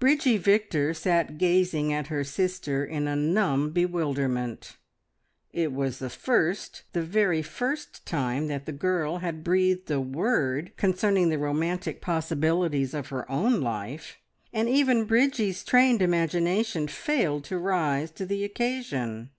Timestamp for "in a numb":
2.84-3.70